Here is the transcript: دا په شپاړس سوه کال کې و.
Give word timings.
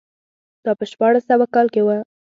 دا 0.63 0.71
په 0.79 0.85
شپاړس 0.91 1.23
سوه 1.29 1.45
کال 1.55 1.67
کې 1.73 1.81
و. 1.83 1.87